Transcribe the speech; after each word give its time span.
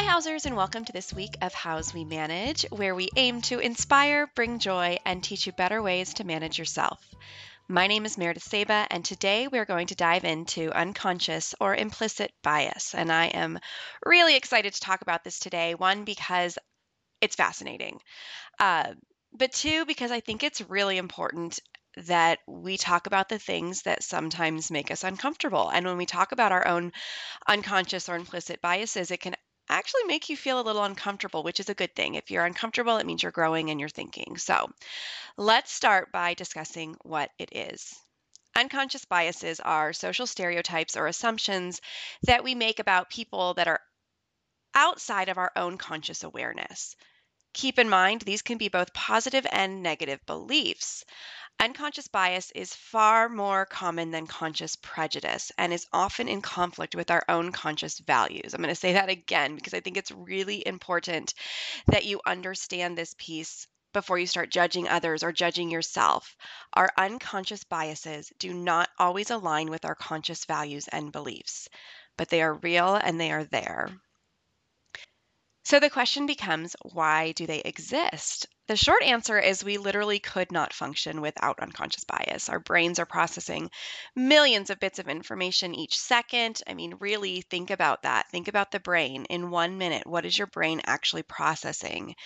Hi, 0.00 0.06
Houzzers, 0.06 0.46
and 0.46 0.56
welcome 0.56 0.86
to 0.86 0.94
this 0.94 1.12
week 1.12 1.36
of 1.42 1.52
Houzz 1.52 1.92
We 1.92 2.06
Manage, 2.06 2.64
where 2.70 2.94
we 2.94 3.10
aim 3.16 3.42
to 3.42 3.58
inspire, 3.58 4.30
bring 4.34 4.58
joy, 4.58 4.96
and 5.04 5.22
teach 5.22 5.44
you 5.44 5.52
better 5.52 5.82
ways 5.82 6.14
to 6.14 6.24
manage 6.24 6.58
yourself. 6.58 7.06
My 7.68 7.86
name 7.86 8.06
is 8.06 8.16
Meredith 8.16 8.42
Saba, 8.42 8.86
and 8.90 9.04
today 9.04 9.46
we're 9.46 9.66
going 9.66 9.88
to 9.88 9.94
dive 9.94 10.24
into 10.24 10.72
unconscious 10.72 11.54
or 11.60 11.74
implicit 11.74 12.32
bias. 12.42 12.94
And 12.94 13.12
I 13.12 13.26
am 13.26 13.58
really 14.06 14.36
excited 14.36 14.72
to 14.72 14.80
talk 14.80 15.02
about 15.02 15.22
this 15.22 15.38
today. 15.38 15.74
One, 15.74 16.04
because 16.04 16.56
it's 17.20 17.36
fascinating, 17.36 18.00
uh, 18.58 18.94
but 19.34 19.52
two, 19.52 19.84
because 19.84 20.10
I 20.10 20.20
think 20.20 20.42
it's 20.42 20.62
really 20.62 20.96
important 20.96 21.60
that 22.06 22.38
we 22.46 22.78
talk 22.78 23.06
about 23.06 23.28
the 23.28 23.38
things 23.38 23.82
that 23.82 24.02
sometimes 24.02 24.70
make 24.70 24.90
us 24.90 25.04
uncomfortable. 25.04 25.68
And 25.68 25.84
when 25.84 25.98
we 25.98 26.06
talk 26.06 26.32
about 26.32 26.52
our 26.52 26.66
own 26.66 26.92
unconscious 27.46 28.08
or 28.08 28.16
implicit 28.16 28.62
biases, 28.62 29.10
it 29.10 29.20
can 29.20 29.34
actually 29.70 30.04
make 30.04 30.28
you 30.28 30.36
feel 30.36 30.60
a 30.60 30.62
little 30.62 30.84
uncomfortable, 30.84 31.42
which 31.42 31.60
is 31.60 31.68
a 31.68 31.74
good 31.74 31.94
thing. 31.94 32.14
If 32.14 32.30
you're 32.30 32.44
uncomfortable, 32.44 32.96
it 32.96 33.06
means 33.06 33.22
you're 33.22 33.32
growing 33.32 33.70
and 33.70 33.80
you're 33.80 33.88
thinking. 33.88 34.36
So 34.36 34.70
let's 35.36 35.72
start 35.72 36.12
by 36.12 36.34
discussing 36.34 36.96
what 37.02 37.30
it 37.38 37.50
is. 37.52 37.94
Unconscious 38.56 39.04
biases 39.04 39.60
are 39.60 39.92
social 39.92 40.26
stereotypes 40.26 40.96
or 40.96 41.06
assumptions 41.06 41.80
that 42.24 42.42
we 42.42 42.54
make 42.54 42.80
about 42.80 43.10
people 43.10 43.54
that 43.54 43.68
are 43.68 43.80
outside 44.74 45.28
of 45.28 45.38
our 45.38 45.52
own 45.56 45.78
conscious 45.78 46.24
awareness. 46.24 46.96
Keep 47.52 47.78
in 47.78 47.88
mind, 47.88 48.20
these 48.22 48.42
can 48.42 48.58
be 48.58 48.68
both 48.68 48.94
positive 48.94 49.46
and 49.50 49.82
negative 49.82 50.20
beliefs. 50.26 51.04
Unconscious 51.60 52.08
bias 52.08 52.50
is 52.52 52.74
far 52.74 53.28
more 53.28 53.66
common 53.66 54.10
than 54.10 54.26
conscious 54.26 54.76
prejudice 54.76 55.52
and 55.58 55.74
is 55.74 55.86
often 55.92 56.26
in 56.26 56.40
conflict 56.40 56.94
with 56.94 57.10
our 57.10 57.22
own 57.28 57.52
conscious 57.52 57.98
values. 57.98 58.54
I'm 58.54 58.62
going 58.62 58.70
to 58.70 58.74
say 58.74 58.94
that 58.94 59.10
again 59.10 59.56
because 59.56 59.74
I 59.74 59.80
think 59.80 59.98
it's 59.98 60.10
really 60.10 60.66
important 60.66 61.34
that 61.88 62.06
you 62.06 62.22
understand 62.24 62.96
this 62.96 63.14
piece 63.18 63.66
before 63.92 64.18
you 64.18 64.26
start 64.26 64.50
judging 64.50 64.88
others 64.88 65.22
or 65.22 65.32
judging 65.32 65.70
yourself. 65.70 66.34
Our 66.72 66.88
unconscious 66.96 67.62
biases 67.64 68.32
do 68.38 68.54
not 68.54 68.88
always 68.98 69.28
align 69.28 69.68
with 69.68 69.84
our 69.84 69.94
conscious 69.94 70.46
values 70.46 70.88
and 70.88 71.12
beliefs, 71.12 71.68
but 72.16 72.30
they 72.30 72.40
are 72.40 72.54
real 72.54 72.94
and 72.94 73.20
they 73.20 73.32
are 73.32 73.44
there. 73.44 73.90
So 75.70 75.78
the 75.78 75.88
question 75.88 76.26
becomes 76.26 76.74
why 76.82 77.30
do 77.30 77.46
they 77.46 77.60
exist? 77.60 78.48
The 78.66 78.74
short 78.74 79.04
answer 79.04 79.38
is 79.38 79.62
we 79.62 79.78
literally 79.78 80.18
could 80.18 80.50
not 80.50 80.72
function 80.72 81.20
without 81.20 81.60
unconscious 81.60 82.02
bias. 82.02 82.48
Our 82.48 82.58
brains 82.58 82.98
are 82.98 83.06
processing 83.06 83.70
millions 84.16 84.70
of 84.70 84.80
bits 84.80 84.98
of 84.98 85.08
information 85.08 85.76
each 85.76 85.96
second. 85.96 86.60
I 86.66 86.74
mean, 86.74 86.96
really 86.98 87.42
think 87.42 87.70
about 87.70 88.02
that. 88.02 88.28
Think 88.32 88.48
about 88.48 88.72
the 88.72 88.80
brain. 88.80 89.26
In 89.26 89.50
one 89.50 89.78
minute, 89.78 90.08
what 90.08 90.26
is 90.26 90.36
your 90.36 90.48
brain 90.48 90.80
actually 90.86 91.22
processing? 91.22 92.16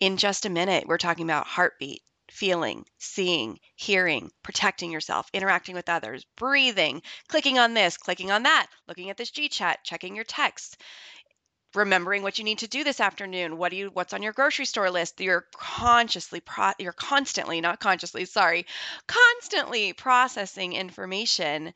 In 0.00 0.16
just 0.16 0.44
a 0.44 0.50
minute, 0.50 0.88
we're 0.88 0.98
talking 0.98 1.26
about 1.26 1.46
heartbeat, 1.46 2.02
feeling, 2.28 2.84
seeing, 2.98 3.60
hearing, 3.76 4.32
protecting 4.42 4.90
yourself, 4.90 5.30
interacting 5.32 5.76
with 5.76 5.88
others, 5.88 6.26
breathing, 6.36 7.02
clicking 7.28 7.56
on 7.56 7.72
this, 7.72 7.96
clicking 7.96 8.32
on 8.32 8.42
that, 8.42 8.66
looking 8.88 9.10
at 9.10 9.16
this 9.16 9.30
G 9.30 9.48
chat, 9.48 9.78
checking 9.84 10.16
your 10.16 10.24
text 10.24 10.76
remembering 11.74 12.22
what 12.22 12.38
you 12.38 12.44
need 12.44 12.58
to 12.58 12.68
do 12.68 12.84
this 12.84 13.00
afternoon. 13.00 13.56
What 13.56 13.70
do 13.70 13.76
you 13.76 13.90
what's 13.92 14.12
on 14.12 14.22
your 14.22 14.32
grocery 14.32 14.64
store 14.64 14.90
list? 14.90 15.20
You're 15.20 15.46
consciously 15.52 16.40
pro, 16.40 16.72
you're 16.78 16.92
constantly 16.92 17.60
not 17.60 17.80
consciously 17.80 18.24
sorry 18.24 18.66
constantly 19.06 19.92
processing 19.92 20.72
information. 20.72 21.72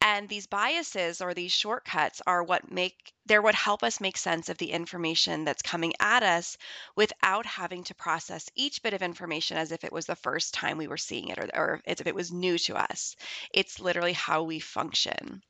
And 0.00 0.28
these 0.28 0.46
biases 0.46 1.22
or 1.22 1.32
these 1.32 1.52
shortcuts 1.52 2.20
are 2.26 2.42
what 2.42 2.70
make 2.70 3.14
they're 3.24 3.40
what 3.40 3.54
help 3.54 3.82
us 3.82 4.00
make 4.00 4.18
sense 4.18 4.50
of 4.50 4.58
the 4.58 4.70
information 4.70 5.44
that's 5.44 5.62
coming 5.62 5.94
at 5.98 6.22
us 6.22 6.58
without 6.94 7.46
having 7.46 7.84
to 7.84 7.94
process 7.94 8.50
each 8.54 8.82
bit 8.82 8.92
of 8.92 9.00
information 9.00 9.56
as 9.56 9.72
if 9.72 9.82
it 9.82 9.92
was 9.92 10.04
the 10.04 10.16
first 10.16 10.52
time 10.52 10.76
we 10.76 10.88
were 10.88 10.98
seeing 10.98 11.28
it 11.28 11.38
or, 11.38 11.48
or 11.54 11.80
as 11.86 12.00
if 12.00 12.06
it 12.06 12.14
was 12.14 12.32
new 12.32 12.58
to 12.58 12.76
us. 12.76 13.16
It's 13.52 13.80
literally 13.80 14.12
how 14.12 14.42
we 14.42 14.58
function 14.58 15.42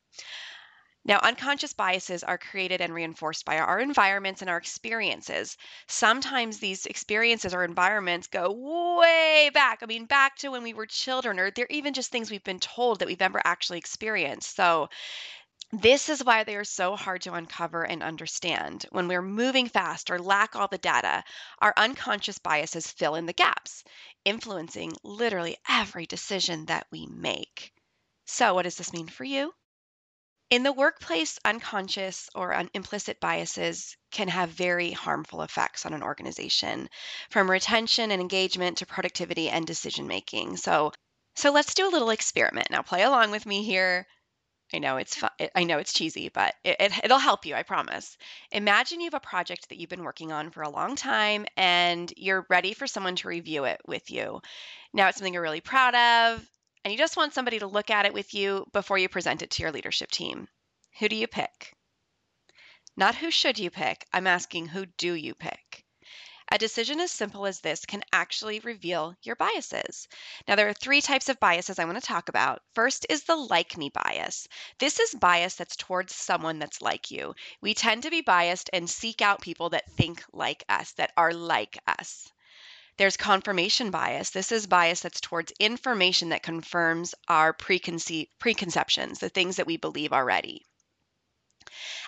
now, 1.07 1.19
unconscious 1.23 1.73
biases 1.75 2.25
are 2.25 2.39
created 2.39 2.81
and 2.81 2.95
reinforced 2.95 3.45
by 3.45 3.59
our 3.59 3.79
environments 3.79 4.41
and 4.41 4.49
our 4.49 4.57
experiences. 4.57 5.57
Sometimes 5.87 6.59
these 6.59 6.87
experiences 6.87 7.53
or 7.53 7.63
environments 7.63 8.27
go 8.27 8.51
way 8.99 9.51
back. 9.53 9.81
I 9.83 9.87
mean, 9.87 10.07
back 10.07 10.37
to 10.37 10.49
when 10.51 10.63
we 10.63 10.73
were 10.75 10.87
children, 10.87 11.39
or 11.39 11.51
they're 11.51 11.67
even 11.69 11.93
just 11.93 12.11
things 12.11 12.31
we've 12.31 12.43
been 12.43 12.59
told 12.59 12.99
that 12.99 13.07
we've 13.09 13.21
never 13.21 13.41
actually 13.45 13.79
experienced. 13.79 14.57
So, 14.57 14.89
this 15.73 16.09
is 16.09 16.25
why 16.25 16.45
they 16.45 16.57
are 16.57 16.65
so 16.65 16.97
hard 16.97 17.21
to 17.23 17.35
uncover 17.35 17.85
and 17.85 18.03
understand. 18.03 18.87
When 18.91 19.07
we're 19.09 19.21
moving 19.21 19.69
fast 19.69 20.11
or 20.11 20.19
lack 20.19 20.57
all 20.57 20.69
the 20.69 20.79
data, 20.79 21.23
our 21.61 21.75
unconscious 21.77 22.39
biases 22.39 22.91
fill 22.91 23.15
in 23.15 23.27
the 23.27 23.35
gaps, 23.35 23.85
influencing 24.25 24.93
literally 25.03 25.59
every 25.69 26.07
decision 26.07 26.65
that 26.67 26.87
we 26.91 27.07
make. 27.07 27.75
So, 28.25 28.55
what 28.55 28.63
does 28.63 28.77
this 28.77 28.93
mean 28.95 29.09
for 29.09 29.25
you? 29.25 29.55
In 30.50 30.62
the 30.62 30.72
workplace, 30.72 31.38
unconscious 31.44 32.31
or 32.34 32.55
un- 32.55 32.71
implicit 32.75 33.19
biases 33.21 33.97
can 34.10 34.28
have 34.28 34.50
very 34.50 34.93
harmful 34.93 35.43
effects 35.43 35.84
on 35.84 35.94
an 35.94 36.03
organization, 36.03 36.88
from 37.31 37.50
retention 37.50 38.10
and 38.10 38.21
engagement 38.21 38.78
to 38.78 38.87
productivity 38.87 39.49
and 39.49 39.66
decision 39.66 40.06
making. 40.06 40.56
So, 40.56 40.93
so 41.34 41.50
let's 41.50 41.75
do 41.75 41.88
a 41.88 41.91
little 41.91 42.10
experiment. 42.10 42.71
Now, 42.71 42.82
play 42.82 43.03
along 43.03 43.31
with 43.32 43.47
me 43.47 43.65
here. 43.65 44.06
I 44.72 44.78
know 44.78 44.97
it's. 44.97 45.22
I 45.55 45.65
know 45.65 45.78
it's 45.78 45.93
cheesy, 45.93 46.28
but 46.28 46.55
it, 46.65 46.76
it, 46.81 46.93
it'll 47.05 47.19
help 47.19 47.47
you. 47.47 47.55
I 47.55 47.62
promise. 47.62 48.16
Imagine 48.53 49.00
you 49.00 49.06
have 49.06 49.15
a 49.15 49.21
project 49.21 49.69
that 49.69 49.78
you've 49.78 49.91
been 49.91 50.05
working 50.05 50.32
on 50.32 50.50
for 50.50 50.62
a 50.62 50.71
long 50.71 50.97
time, 50.97 51.47
and 51.56 52.12
you're 52.16 52.47
ready 52.50 52.75
for 52.75 52.87
someone 52.87 53.16
to 53.16 53.28
review 53.28 53.65
it 53.65 53.81
with 53.87 54.11
you. 54.11 54.41
Now, 54.93 55.09
it's 55.09 55.19
something 55.19 55.34
you're 55.34 55.43
really 55.43 55.61
proud 55.61 55.94
of 55.94 56.50
and 56.84 56.93
you 56.93 56.99
just 56.99 57.17
want 57.17 57.33
somebody 57.33 57.59
to 57.59 57.67
look 57.67 57.91
at 57.91 58.05
it 58.05 58.12
with 58.12 58.34
you 58.34 58.67
before 58.72 58.99
you 58.99 59.09
present 59.09 59.41
it 59.41 59.50
to 59.53 59.62
your 59.62 59.72
leadership 59.72 60.11
team. 60.11 60.49
Who 60.99 61.09
do 61.09 61.17
you 61.17 61.27
pick? 61.27 61.75
Not 62.97 63.17
who 63.17 63.31
should 63.31 63.59
you 63.59 63.71
pick, 63.71 64.06
I'm 64.12 64.27
asking 64.27 64.67
who 64.67 64.87
do 64.87 65.15
you 65.15 65.34
pick? 65.34 65.84
A 66.53 66.59
decision 66.59 67.00
as 67.00 67.11
simple 67.11 67.47
as 67.47 67.61
this 67.61 67.87
can 67.87 68.05
actually 68.12 68.61
reveal 68.61 69.17
your 69.23 69.34
biases. 69.34 70.06
Now, 70.47 70.56
there 70.56 70.69
are 70.69 70.75
three 70.75 71.00
types 71.00 71.31
of 71.31 71.41
biases 71.41 71.78
I 71.78 71.87
want 71.87 71.97
to 71.97 72.06
talk 72.06 72.28
about. 72.28 72.62
First 72.75 73.06
is 73.09 73.25
the 73.25 73.34
like 73.34 73.78
me 73.78 73.89
bias. 73.89 74.47
This 74.78 75.00
is 75.00 75.15
bias 75.15 75.55
that's 75.55 75.75
towards 75.75 76.15
someone 76.15 76.59
that's 76.59 76.83
like 76.83 77.11
you. 77.11 77.34
We 77.62 77.73
tend 77.73 78.03
to 78.03 78.11
be 78.11 78.21
biased 78.21 78.69
and 78.75 78.89
seek 78.89 79.23
out 79.23 79.41
people 79.41 79.71
that 79.71 79.91
think 79.93 80.23
like 80.34 80.65
us, 80.69 80.93
that 80.93 81.12
are 81.17 81.33
like 81.33 81.78
us. 81.87 82.31
There's 82.97 83.16
confirmation 83.16 83.91
bias. 83.91 84.31
This 84.31 84.53
is 84.53 84.69
bias 84.69 85.00
that's 85.00 85.21
towards 85.21 85.53
information 85.59 86.28
that 86.28 86.44
confirms 86.44 87.15
our 87.28 87.53
preconce- 87.53 88.28
preconceptions, 88.38 89.19
the 89.19 89.28
things 89.28 89.56
that 89.56 89.66
we 89.66 89.77
believe 89.77 90.12
already. 90.12 90.65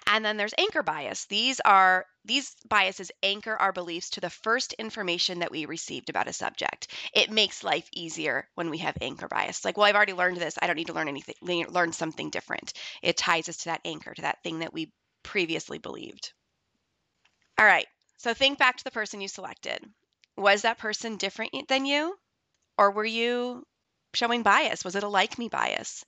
And 0.07 0.25
then 0.25 0.37
there's 0.37 0.55
anchor 0.57 0.85
bias. 0.85 1.25
These 1.25 1.59
are 1.61 2.07
these 2.25 2.55
biases 2.69 3.11
anchor 3.23 3.57
our 3.57 3.73
beliefs 3.73 4.11
to 4.11 4.21
the 4.21 4.31
first 4.31 4.75
information 4.75 5.41
that 5.41 5.51
we 5.51 5.67
received 5.67 6.09
about 6.09 6.29
a 6.29 6.33
subject. 6.33 6.89
It 7.13 7.33
makes 7.33 7.65
life 7.65 7.89
easier 7.93 8.49
when 8.55 8.71
we 8.71 8.79
have 8.79 8.97
anchor 9.01 9.27
bias. 9.27 9.65
Like, 9.65 9.77
well, 9.77 9.87
I've 9.87 9.97
already 9.97 10.13
learned 10.13 10.37
this. 10.37 10.57
I 10.63 10.69
don't 10.69 10.77
need 10.77 10.87
to 10.87 10.93
learn 10.93 11.09
anything, 11.09 11.35
learn 11.43 11.93
something 11.93 12.31
different. 12.31 12.75
It 13.03 13.17
ties 13.17 13.49
us 13.49 13.57
to 13.59 13.65
that 13.67 13.81
anchor, 13.85 14.15
to 14.15 14.23
that 14.23 14.43
thing 14.45 14.61
that 14.61 14.73
we 14.73 14.93
previously 15.25 15.79
believed. 15.79 16.33
All 17.59 17.67
right. 17.67 17.87
So 18.19 18.35
think 18.35 18.59
back 18.59 18.77
to 18.77 18.85
the 18.85 18.93
person 18.93 19.21
you 19.21 19.29
selected 19.29 19.85
was 20.37 20.63
that 20.63 20.79
person 20.79 21.17
different 21.17 21.69
than 21.69 21.87
you? 21.87 22.19
Or 22.79 22.91
were 22.91 23.05
you 23.05 23.67
showing 24.15 24.43
bias? 24.43 24.85
Was 24.85 24.97
it 24.97 25.03
a 25.03 25.09
like 25.09 25.39
me 25.39 25.49
bias? 25.49 26.05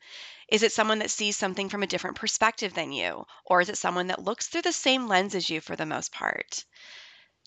Is 0.48 0.62
it 0.62 0.72
someone 0.72 0.98
that 1.00 1.10
sees 1.10 1.36
something 1.36 1.68
from 1.68 1.82
a 1.82 1.86
different 1.86 2.16
perspective 2.16 2.74
than 2.74 2.92
you? 2.92 3.26
Or 3.44 3.60
is 3.60 3.68
it 3.68 3.78
someone 3.78 4.08
that 4.08 4.24
looks 4.24 4.46
through 4.46 4.62
the 4.62 4.72
same 4.72 5.08
lens 5.08 5.34
as 5.34 5.50
you 5.50 5.60
for 5.60 5.76
the 5.76 5.86
most 5.86 6.12
part? 6.12 6.64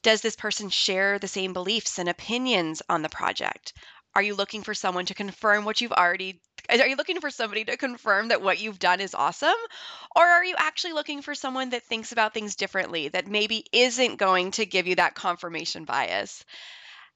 Does 0.03 0.21
this 0.21 0.35
person 0.35 0.69
share 0.69 1.19
the 1.19 1.27
same 1.27 1.53
beliefs 1.53 1.99
and 1.99 2.09
opinions 2.09 2.81
on 2.89 3.01
the 3.01 3.09
project? 3.09 3.73
Are 4.13 4.21
you 4.21 4.35
looking 4.35 4.63
for 4.63 4.73
someone 4.73 5.05
to 5.05 5.13
confirm 5.13 5.63
what 5.63 5.79
you've 5.79 5.91
already 5.91 6.41
are 6.69 6.87
you 6.87 6.95
looking 6.95 7.19
for 7.21 7.29
somebody 7.29 7.65
to 7.65 7.77
confirm 7.77 8.29
that 8.29 8.41
what 8.41 8.59
you've 8.59 8.79
done 8.79 9.01
is 9.01 9.15
awesome? 9.15 9.55
Or 10.15 10.23
are 10.23 10.45
you 10.45 10.55
actually 10.57 10.93
looking 10.93 11.21
for 11.21 11.35
someone 11.35 11.71
that 11.71 11.83
thinks 11.83 12.11
about 12.11 12.33
things 12.33 12.55
differently, 12.55 13.09
that 13.09 13.27
maybe 13.27 13.65
isn't 13.71 14.17
going 14.17 14.51
to 14.51 14.65
give 14.65 14.87
you 14.87 14.95
that 14.95 15.15
confirmation 15.15 15.85
bias? 15.85 16.45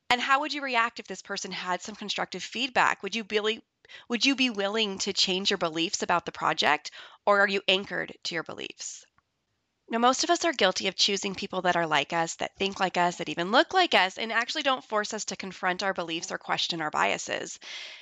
And 0.10 0.22
how 0.22 0.42
would 0.42 0.54
you 0.54 0.62
react 0.62 1.00
if 1.00 1.08
this 1.08 1.22
person 1.22 1.52
had 1.52 1.82
some 1.82 1.96
constructive 1.96 2.44
feedback? 2.44 3.04
Would 3.04 3.16
you 3.16 3.26
really 3.30 3.64
would 4.10 4.26
you 4.26 4.36
be 4.36 4.50
willing 4.50 4.98
to 5.00 5.14
change 5.14 5.52
your 5.52 5.60
beliefs 5.60 6.02
about 6.02 6.26
the 6.26 6.32
project 6.32 6.92
or 7.26 7.42
are 7.42 7.48
you 7.48 7.62
anchored 7.68 8.14
to 8.24 8.34
your 8.36 8.44
beliefs? 8.44 9.05
Now, 9.88 10.00
most 10.00 10.24
of 10.24 10.32
us 10.32 10.44
are 10.46 10.52
guilty 10.52 10.88
of 10.88 10.96
choosing 10.96 11.36
people 11.36 11.62
that 11.62 11.76
are 11.76 11.86
like 11.86 12.12
us, 12.12 12.36
that 12.36 12.56
think 12.58 12.80
like 12.80 12.98
us, 12.98 13.18
that 13.18 13.30
even 13.30 13.52
look 13.52 13.72
like 13.72 13.94
us, 13.94 14.18
and 14.18 14.32
actually 14.34 14.64
don't 14.64 14.84
force 14.84 15.14
us 15.14 15.26
to 15.26 15.36
confront 15.36 15.84
our 15.84 15.94
beliefs 15.94 16.32
or 16.32 16.40
question 16.40 16.82
our 16.82 16.90
biases. 16.90 17.60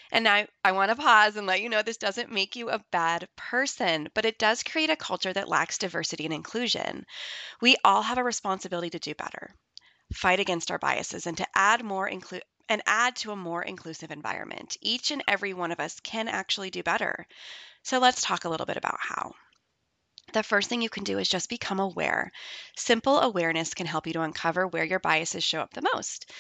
And 0.09 0.25
I, 0.25 0.47
I 0.63 0.71
want 0.71 0.91
to 0.91 0.95
pause 0.95 1.35
and 1.35 1.45
let 1.45 1.61
you 1.61 1.67
know 1.67 1.81
this 1.81 1.97
doesn't 1.97 2.31
make 2.31 2.55
you 2.55 2.69
a 2.69 2.83
bad 2.91 3.27
person, 3.35 4.09
but 4.13 4.23
it 4.23 4.39
does 4.39 4.63
create 4.63 4.91
a 4.91 4.95
culture 4.95 5.33
that 5.33 5.49
lacks 5.49 5.77
diversity 5.77 6.23
and 6.23 6.33
inclusion. 6.33 7.05
We 7.59 7.75
all 7.83 8.01
have 8.01 8.17
a 8.17 8.23
responsibility 8.23 8.91
to 8.91 8.99
do 8.99 9.13
better, 9.15 9.53
fight 10.13 10.39
against 10.39 10.71
our 10.71 10.79
biases, 10.79 11.27
and 11.27 11.35
to 11.37 11.47
add 11.53 11.83
more 11.83 12.07
include 12.07 12.43
and 12.69 12.81
add 12.85 13.17
to 13.17 13.31
a 13.31 13.35
more 13.35 13.61
inclusive 13.61 14.09
environment. 14.09 14.77
Each 14.79 15.11
and 15.11 15.21
every 15.27 15.53
one 15.53 15.73
of 15.73 15.81
us 15.81 15.99
can 15.99 16.29
actually 16.29 16.69
do 16.69 16.81
better. 16.81 17.27
So 17.83 17.99
let's 17.99 18.21
talk 18.21 18.45
a 18.45 18.49
little 18.49 18.65
bit 18.65 18.77
about 18.77 18.99
how 19.01 19.35
the 20.33 20.43
first 20.43 20.69
thing 20.69 20.81
you 20.81 20.89
can 20.89 21.03
do 21.03 21.19
is 21.19 21.29
just 21.29 21.49
become 21.49 21.79
aware. 21.79 22.31
Simple 22.75 23.19
awareness 23.19 23.73
can 23.73 23.85
help 23.85 24.07
you 24.07 24.13
to 24.13 24.21
uncover 24.21 24.67
where 24.67 24.83
your 24.83 24.99
biases 24.99 25.43
show 25.43 25.59
up 25.59 25.73
the 25.73 25.87
most. 25.93 26.31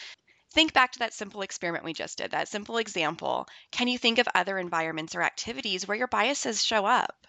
Think 0.53 0.73
back 0.73 0.91
to 0.91 0.99
that 0.99 1.13
simple 1.13 1.41
experiment 1.41 1.83
we 1.83 1.93
just 1.93 2.17
did, 2.17 2.31
that 2.31 2.47
simple 2.47 2.77
example. 2.77 3.47
Can 3.71 3.87
you 3.87 3.97
think 3.97 4.19
of 4.19 4.27
other 4.35 4.59
environments 4.59 5.15
or 5.15 5.21
activities 5.21 5.87
where 5.87 5.97
your 5.97 6.07
biases 6.07 6.63
show 6.63 6.85
up? 6.85 7.27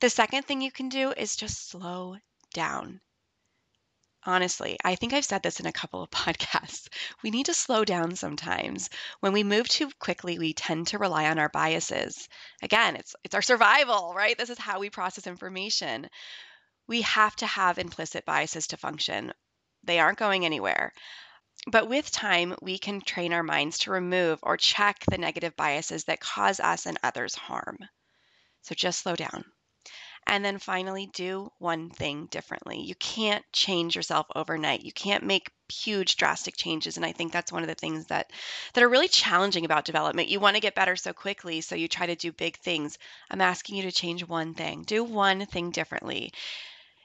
The 0.00 0.10
second 0.10 0.44
thing 0.44 0.60
you 0.60 0.70
can 0.70 0.90
do 0.90 1.12
is 1.16 1.36
just 1.36 1.70
slow 1.70 2.16
down. 2.52 3.00
Honestly, 4.26 4.76
I 4.84 4.96
think 4.96 5.12
I've 5.12 5.24
said 5.24 5.42
this 5.42 5.60
in 5.60 5.66
a 5.66 5.72
couple 5.72 6.02
of 6.02 6.10
podcasts. 6.10 6.88
We 7.22 7.30
need 7.30 7.46
to 7.46 7.54
slow 7.54 7.84
down 7.84 8.16
sometimes. 8.16 8.90
When 9.20 9.32
we 9.32 9.44
move 9.44 9.68
too 9.68 9.88
quickly, 10.00 10.38
we 10.38 10.52
tend 10.52 10.88
to 10.88 10.98
rely 10.98 11.30
on 11.30 11.38
our 11.38 11.48
biases. 11.48 12.28
Again, 12.60 12.96
it's 12.96 13.14
it's 13.24 13.34
our 13.34 13.42
survival, 13.42 14.12
right? 14.14 14.36
This 14.36 14.50
is 14.50 14.58
how 14.58 14.80
we 14.80 14.90
process 14.90 15.26
information. 15.26 16.10
We 16.88 17.02
have 17.02 17.36
to 17.36 17.46
have 17.46 17.78
implicit 17.78 18.24
biases 18.24 18.66
to 18.68 18.76
function. 18.76 19.32
They 19.84 20.00
aren't 20.00 20.18
going 20.18 20.44
anywhere. 20.44 20.92
But 21.68 21.88
with 21.88 22.10
time, 22.10 22.56
we 22.62 22.78
can 22.78 23.00
train 23.00 23.32
our 23.32 23.44
minds 23.44 23.78
to 23.78 23.92
remove 23.92 24.40
or 24.42 24.56
check 24.56 25.04
the 25.06 25.18
negative 25.18 25.56
biases 25.56 26.04
that 26.04 26.20
cause 26.20 26.60
us 26.60 26.86
and 26.86 26.98
others 27.02 27.34
harm. 27.34 27.78
So 28.62 28.74
just 28.74 29.00
slow 29.00 29.16
down. 29.16 29.44
And 30.26 30.44
then 30.44 30.58
finally, 30.58 31.06
do 31.06 31.52
one 31.58 31.90
thing 31.90 32.26
differently. 32.26 32.80
You 32.80 32.94
can't 32.96 33.44
change 33.52 33.94
yourself 33.94 34.26
overnight. 34.34 34.82
You 34.82 34.92
can't 34.92 35.24
make 35.24 35.50
huge 35.68 36.16
drastic 36.16 36.56
changes 36.56 36.96
and 36.96 37.04
i 37.04 37.10
think 37.10 37.32
that's 37.32 37.50
one 37.50 37.62
of 37.62 37.68
the 37.68 37.74
things 37.74 38.06
that 38.06 38.30
that 38.72 38.84
are 38.84 38.88
really 38.88 39.08
challenging 39.08 39.64
about 39.64 39.84
development 39.84 40.28
you 40.28 40.38
want 40.38 40.54
to 40.54 40.60
get 40.60 40.76
better 40.76 40.94
so 40.94 41.12
quickly 41.12 41.60
so 41.60 41.74
you 41.74 41.88
try 41.88 42.06
to 42.06 42.14
do 42.14 42.30
big 42.30 42.56
things 42.58 42.98
i'm 43.32 43.40
asking 43.40 43.74
you 43.74 43.82
to 43.82 43.90
change 43.90 44.24
one 44.28 44.54
thing 44.54 44.84
do 44.84 45.02
one 45.02 45.44
thing 45.44 45.72
differently 45.72 46.32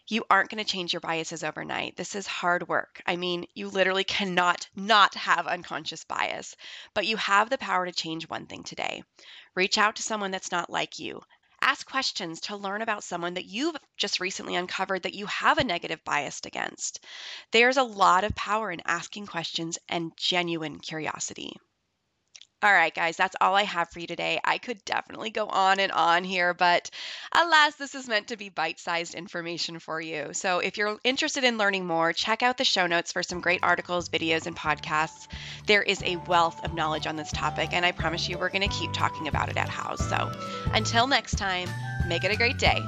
you 0.07 0.25
aren't 0.29 0.50
going 0.50 0.63
to 0.63 0.69
change 0.69 0.91
your 0.91 1.00
biases 1.00 1.41
overnight. 1.41 1.95
This 1.95 2.15
is 2.15 2.27
hard 2.27 2.68
work. 2.68 3.01
I 3.07 3.15
mean, 3.15 3.45
you 3.53 3.69
literally 3.69 4.03
cannot 4.03 4.68
not 4.75 5.13
have 5.15 5.47
unconscious 5.47 6.03
bias, 6.03 6.57
but 6.94 7.07
you 7.07 7.15
have 7.15 7.50
the 7.50 7.57
power 7.57 7.85
to 7.85 7.94
change 7.94 8.27
one 8.27 8.45
thing 8.45 8.63
today. 8.63 9.03
Reach 9.56 9.77
out 9.77 9.95
to 9.95 10.03
someone 10.03 10.31
that's 10.31 10.51
not 10.51 10.69
like 10.69 11.00
you. 11.00 11.21
Ask 11.62 11.88
questions 11.88 12.42
to 12.42 12.56
learn 12.56 12.81
about 12.81 13.04
someone 13.04 13.36
that 13.36 13.46
you've 13.46 13.75
just 13.96 14.19
recently 14.19 14.56
uncovered 14.56 15.04
that 15.04 15.13
you 15.13 15.28
have 15.28 15.60
a 15.60 15.63
negative 15.63 16.04
bias 16.04 16.42
against. 16.44 17.06
There's 17.52 17.78
a 17.78 17.84
lot 17.84 18.24
of 18.24 18.36
power 18.36 18.72
in 18.72 18.81
asking 18.86 19.28
questions 19.28 19.78
and 19.88 20.12
genuine 20.18 20.80
curiosity. 20.80 21.56
All 22.63 22.72
right, 22.72 22.94
guys, 22.94 23.18
that's 23.18 23.36
all 23.42 23.56
I 23.56 23.63
have 23.63 23.90
for 23.90 24.00
you 24.00 24.06
today. 24.06 24.40
I 24.44 24.60
could 24.60 24.86
definitely 24.86 25.31
go 25.31 25.48
on 25.48 25.80
and 25.80 25.92
on 25.92 26.24
here, 26.24 26.54
but 26.54 26.92
alas, 27.31 27.74
this 27.75 27.96
is 27.96 28.08
meant 28.08 28.28
to 28.28 28.38
be 28.38 28.50
bite 28.50 28.80
sized 28.80 29.16
information 29.16 29.80
for 29.80 30.00
you. 30.00 30.30
So 30.34 30.60
if 30.60 30.78
you're 30.78 31.00
interested 31.04 31.44
in 31.44 31.58
learning 31.58 31.88
more, 31.88 32.13
check 32.13 32.44
out 32.44 32.60
the 32.60 32.63
show 32.63 32.86
notes 32.86 33.12
for 33.12 33.24
some 33.24 33.42
great 33.42 33.63
articles, 33.63 34.10
videos, 34.10 34.46
and 34.46 34.56
podcasts. 34.56 35.28
There 35.66 35.81
is 35.81 36.04
a 36.04 36.18
wealth 36.28 36.63
of 36.63 36.75
knowledge 36.75 37.08
on 37.08 37.16
this 37.16 37.31
topic, 37.31 37.74
and 37.74 37.84
I 37.84 37.94
promise 37.94 38.30
you 38.30 38.38
we're 38.38 38.50
going 38.50 38.69
to 38.69 38.75
keep 38.75 38.94
talking 38.94 39.28
about 39.28 39.50
it 39.50 39.57
at 39.57 39.68
Houzz. 39.68 40.07
So 40.07 40.31
until 40.72 41.07
next 41.07 41.40
time, 41.40 41.68
make 42.07 42.24
it 42.24 42.31
a 42.31 42.38
great 42.38 42.60
day. 42.60 42.80